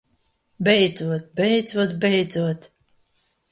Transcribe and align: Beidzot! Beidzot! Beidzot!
Beidzot! 0.67 1.25
Beidzot! 1.35 1.95
Beidzot! 2.01 2.69